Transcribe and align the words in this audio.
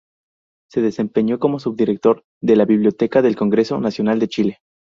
Se 0.71 0.81
desempeñó 0.81 1.37
como 1.37 1.59
subdirector 1.59 2.23
de 2.41 2.55
la 2.55 2.65
Biblioteca 2.65 3.21
del 3.21 3.35
Congreso 3.35 3.79
Nacional 3.79 4.17
de 4.17 4.29
Chile. 4.29 4.57